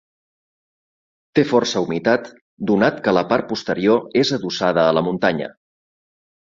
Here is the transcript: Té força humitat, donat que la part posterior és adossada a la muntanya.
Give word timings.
Té 1.39 1.43
força 1.49 1.83
humitat, 1.85 2.31
donat 2.73 2.99
que 3.09 3.15
la 3.19 3.25
part 3.35 3.49
posterior 3.53 4.05
és 4.25 4.35
adossada 4.41 4.89
a 4.89 5.01
la 5.01 5.09
muntanya. 5.11 5.57